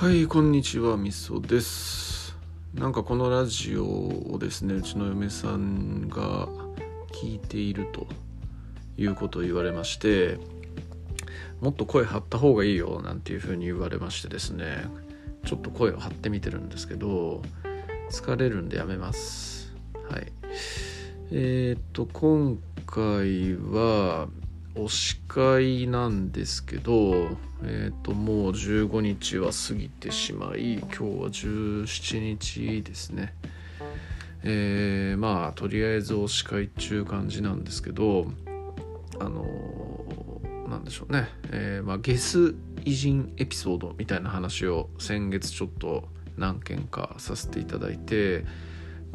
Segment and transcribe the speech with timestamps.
[0.00, 2.34] はいこんにちはみそです。
[2.72, 6.48] なんかこのラジオをですねうちの嫁さんが
[7.12, 8.06] 聞いていると
[8.96, 10.38] いうことを言われまして
[11.60, 14.86] もっと声張った方がいいよなんていうふうに言われましてですね
[15.44, 17.42] ちょっと声を張ってみてるんですけど
[18.10, 19.74] 疲れるんでやめます。
[20.08, 20.32] はい。
[21.30, 24.28] えっ、と今回は
[24.74, 33.34] 推し会なんですけどえっ、ともう15日は過ぎてしまい今日は17日ですね。
[34.42, 38.26] えー、まあとりあえず推し会っちゅう感じなんですけど
[39.18, 46.08] あのー、なんでしょうね、えー、まあ、ゲス偉人エピソードみたいな話を先月ちょっと
[46.38, 48.46] 何件かさせていただいて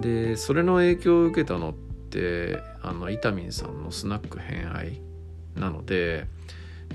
[0.00, 1.74] でそれの影響を受けたのっ
[2.08, 5.02] てあのイタミンさんのスナック偏愛
[5.60, 6.26] なので、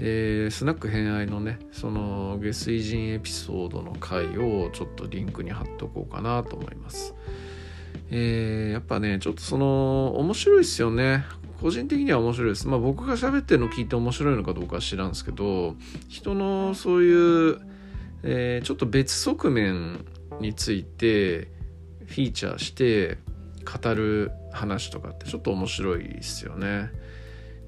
[0.00, 7.14] えー、スナック偏愛のねその下水人エピソードの回をちょっとリンクに貼っとこうかなと思います。
[8.10, 11.24] えー、やっぱねちょっとその面白いっすよね
[11.60, 12.66] 個人的には面白いです。
[12.66, 15.76] まあ僕が喋ってるの聞いて面白いのかどうかは知らんですけど
[16.08, 17.60] 人のそういう、
[18.22, 20.04] えー、ちょっと別側面
[20.40, 21.52] について
[22.06, 23.18] フィーチャーして
[23.64, 26.90] 語る話とかってちょっと面白いですよね。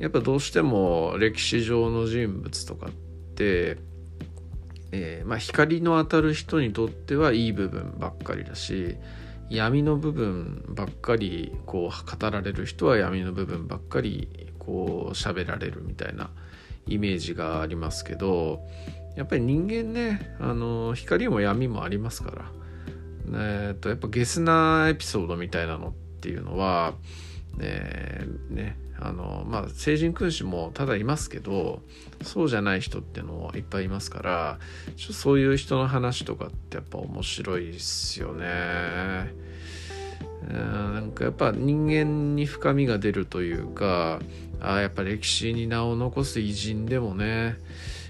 [0.00, 2.90] やっぱどうしても歴史上の人物とかっ
[3.34, 3.76] て、
[4.92, 8.96] えー、まあ、光の当たる人にとってはいい部分ばっかりだし
[9.50, 16.30] 闇の部分ばっかりこう語られる人は闇の部分ばっかりこう喋られるみたいな
[16.86, 18.60] イメージがありますけど
[19.16, 22.52] やっぱり人間ねあの光も闇もありますから、
[23.26, 26.94] えー、とやっぱゲスなエピソードみたいなのっていうのは、
[27.58, 31.80] えー、ねあのまあ成人君子もただいますけど
[32.22, 34.58] そうじゃない人っていうのもいっぱいいますから
[34.96, 39.34] そういう人の話とかってやっぱ面白いですよね。
[40.48, 44.20] なんかやっぱ人間に深みが出るというか
[44.60, 47.56] あやっぱ歴史に名を残す偉人でもね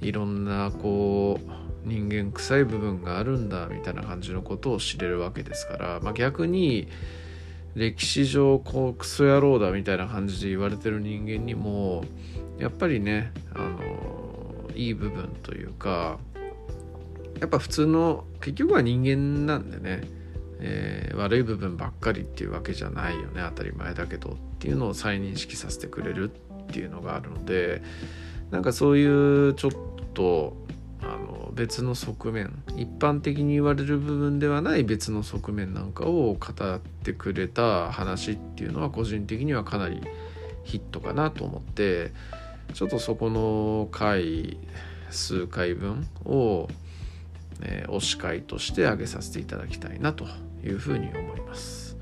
[0.00, 6.88] いろんなこう人間臭い部分があるんだみたいな感じのことを知れるわけですから、まあ、逆に
[7.74, 12.04] 歴史上こうクソ野郎だみたいな感じで言われてる人間にも
[12.58, 16.18] やっぱりねあのいい部分というか
[17.40, 20.02] やっぱ普通の結局は人間なんでね、
[20.60, 27.82] えー、悪い部分ばっかりっていうわけじゃないよね当たり前だけどっていうのを再認識させてくれるっていうのがあるので
[28.50, 29.70] なんかそういうちょっ
[30.14, 30.56] と
[31.54, 40.00] 別の側面一般的に言われる部分ではない別の側面なんかを語ってくれた話っていうのは個人的にはかなり
[40.64, 42.12] ヒットかなと思って
[42.74, 44.56] ちょっとそこの回
[45.10, 46.68] 数回分を、
[47.60, 50.26] え推し会として挙げさせていただきたいなと
[50.64, 51.96] いうふうに思います。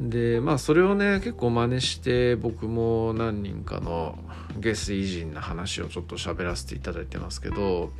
[0.00, 4.18] でまあそれをね結構真似して僕も何人かの
[4.58, 7.92] ゲス偉人な話をちょっと喋らせていただいてますけど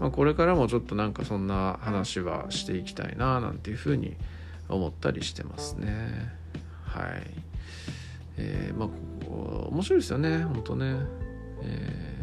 [0.00, 4.16] まあ、これからもちょっとなんかそんな話はしていきたいななんていうふうに
[4.68, 6.32] 思ったりしてますね。
[6.84, 7.04] はい。
[8.36, 8.88] えー、まあ
[9.70, 10.42] 面白いですよね。
[10.42, 10.96] ほんとね、
[11.62, 12.18] え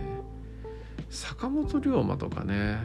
[1.00, 2.80] ー、坂本龍馬とかね。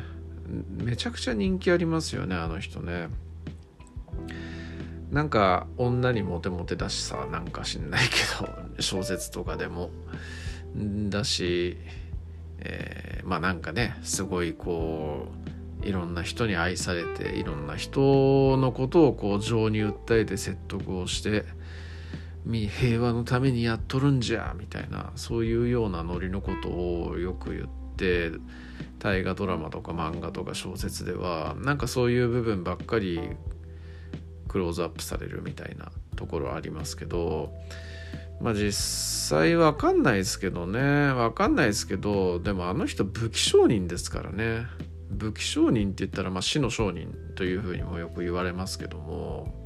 [0.79, 3.09] めちゃくちゃ人気ありますよねあの人ね。
[5.11, 9.91] なんか女にモテモテだしさなんか知んないけど小説とかでも。
[11.09, 11.79] だし
[12.61, 15.29] えー、まあなんかねすごいこ
[15.83, 21.45] ういろんな人に愛されていろんな人のことをこう情に訴えて説得をして
[22.45, 28.31] 平和のためにやっとるんじゃみたいなそういうようなノリのことをよく言って
[28.99, 33.21] 大河ドラマとか漫画とか小説ではなんかそういう部分ばっかり
[34.49, 37.53] クローズアップされるみたいなところありますけど
[38.41, 38.73] まあ実
[39.29, 40.81] 際わかんないですけどね。
[40.81, 44.67] わかんないですけどでもあの人武器商人ですからね。
[45.11, 49.63] 武器商人って言ったらまあ死の商人というふうにもよく言われますけども。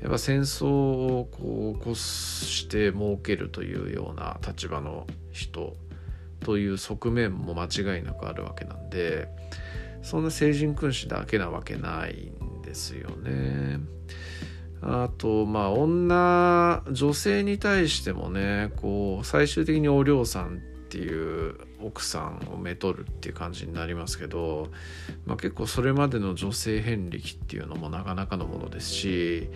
[0.00, 5.74] やっぱ戦争をこう起こして儲けるというような立場の人
[6.40, 9.28] という側面も間違いなくあるわけなんで
[10.02, 13.80] そんな成人君子だけなわけないんですよね。
[14.82, 24.68] あとまあ女女性に対してもねこう最終的にお嬢さんっていう奥さんをめとるっていう感じになりますけど、
[25.26, 29.50] まあ、結構それまでの女性遍歴っていうのもなかなかのものですし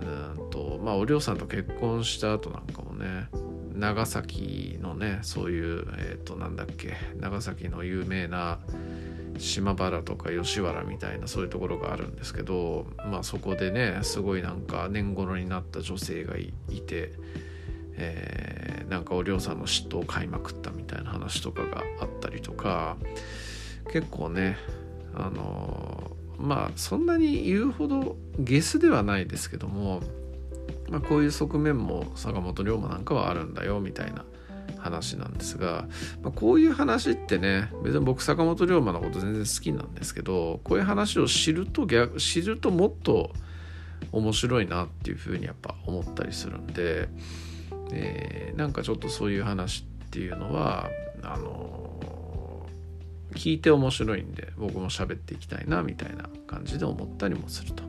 [0.00, 3.26] うんとまあお嬢さんと結婚した後なんかもね
[3.74, 8.58] 長崎のねそういうえっ、ー、となんだっけ長崎の有名な
[9.38, 17.12] 島原とか吉原みたいなそういうところがあるんですけど、まあ、そこでねすごいなんか年頃になった女性がいて、
[17.96, 22.96] えー、なんかお嬢さんの嫉妬を買いまくったみたいな話とかがあったりとか
[23.92, 24.56] 結構ね
[25.14, 30.00] あのまあそんなに言うほどゲスではないですけども、
[30.88, 34.24] まあ、こういう側面も坂本龍馬なんかはあるんだよみたいな
[34.78, 35.86] 話なんですが、
[36.22, 43.30] まあ、こういう話ってね別に僕坂本龍馬のこと全然好きなんですけどこういう話を知ると逆知るともっと
[44.12, 47.08] 面白いなっていうふうにやっぱ思ったりするんで、
[47.92, 50.88] えー、なんかちょっとそういう話っていうのは
[51.22, 57.82] あのー、聞いて面白いんで僕も喋っていきたいなみたいな感じで思ったりもすると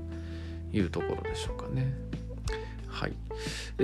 [0.71, 1.93] いうところでしょうかね。
[2.99, 3.13] はい。
[3.77, 3.83] え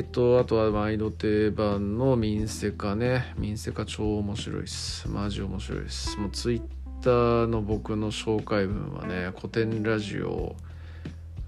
[0.00, 3.32] ーと、あとは毎度定番の民生化ね。
[3.38, 5.08] 民生化超面白いです。
[5.08, 6.18] マジ面白いです。
[6.18, 6.62] もうツイッ
[7.00, 10.56] ターの僕の紹介文はね、古典ラジオ、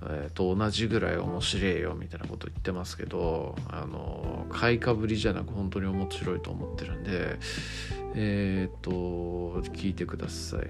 [0.04, 7.40] えー、と同じぐらい面白いよみたいなこと言ってますけど、あの、買いかぶりじゃなく本当に面白いと思ってるんで、
[8.14, 10.68] えーと、聞いてください。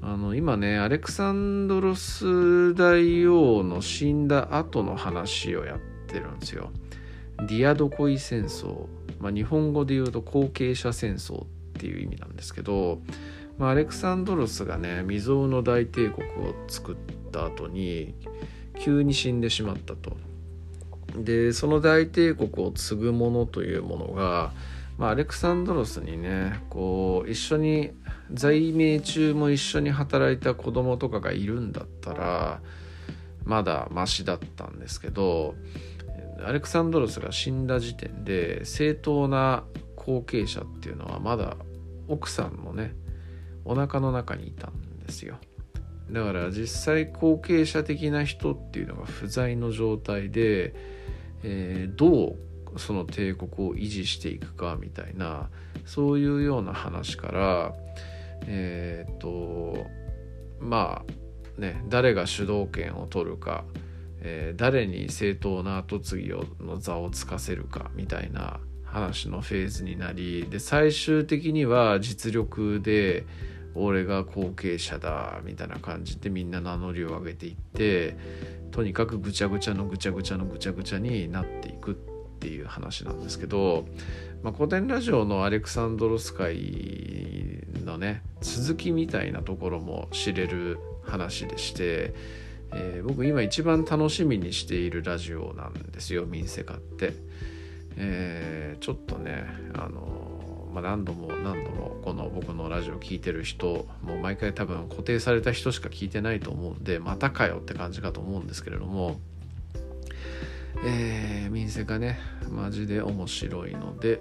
[0.00, 6.70] あの今ねアレクサンドロス大王の死んだ後の話をやってるんですよ。
[7.38, 8.86] ディアドコイ戦争、
[9.20, 13.00] まあ、日本語で言うと後継者戦争っていう意味なんですけど、
[13.58, 16.96] まあ、アレクサンドロスがね未曾有の大帝国を作っ
[17.30, 18.14] た後に
[18.80, 20.16] 急に死んでしまったと。
[21.16, 24.52] でその大帝国を継ぐ者というものが、
[24.98, 27.92] まあ、アレクサンドロスにねこう一緒に
[28.32, 32.60] 在命中も一緒に働いた子供とかがいるんだったら
[33.44, 35.54] まだマシだったんですけど
[36.44, 39.64] アレクサンドロスが死んだ時点で正当な
[39.96, 41.56] 後継者っていうのはまだ
[42.06, 42.94] 奥さんのね
[43.64, 45.38] お腹の中にいたんですよ。
[46.10, 50.74] だから実際後継者的な人っていうのが不在の状態で、
[51.42, 52.36] えー、ど
[52.74, 55.50] うその帝国を維持していくかみたいな
[55.84, 57.74] そういうような話から
[58.46, 59.86] えっ、と
[60.60, 63.64] まあね誰が主導権を取るか、
[64.20, 73.26] えー、誰に正当な跡継ぎをの座をつかせるかみたいな話のフェーズになりで最終的には実力で
[73.74, 78.16] 俺が後継者だみたいな感じでみんな名乗りを上げていって
[78.70, 81.94] とにかくぐちゃぐちゃのぐちゃぐちゃのぐちゃぐちゃになっていくっ
[82.40, 83.84] ていう話なんですけど
[84.42, 86.56] まあ、古典ラジオのアレクサンドロス会
[87.88, 92.12] のね続きみたいなところも知れる話でして、
[92.72, 97.14] えー、僕今一番楽しみにしているラジオなんですよ民生化って、
[97.96, 109.18] えー、ちょっとねあの、まあ、何度も何度もこの僕のラジオ聴いてる人もう毎回多分固定された人しか聞いてないと思うんでまたかよって感じかと思うんですけれども
[110.84, 112.20] えー、民生がね
[112.50, 114.20] マジで面白いので、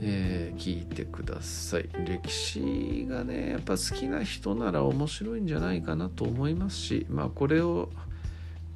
[0.00, 7.90] えー、聞いてください歴史がねやっぱ好きな人なら面白いんじゃないかなと思いますしまあこれを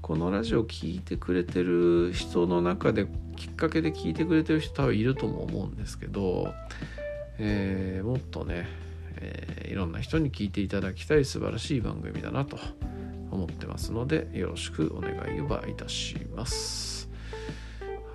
[0.00, 3.06] このラジオ聴いてくれてる人の中で
[3.37, 6.55] きっかけで聞いてくれてる人多分いるとも思うんですけど、
[7.38, 8.69] えー、もっとね、
[9.16, 12.59] えー、いろんな人に聞いていただきたい素晴らしい番組だなと
[13.31, 17.08] 思ってますのでよろしくお願いをいたします。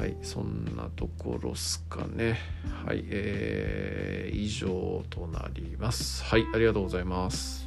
[0.04, 2.38] はい、そんなところっすかね。
[2.86, 6.26] はい、えー、以上となります。
[6.26, 7.63] はい、ありがとうございます。